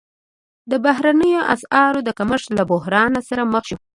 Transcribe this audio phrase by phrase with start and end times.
[0.71, 3.77] د بهرنیو اسعارو د کمښت له بحران سره مخ شو.